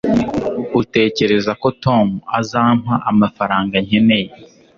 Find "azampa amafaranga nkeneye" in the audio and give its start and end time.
2.39-4.31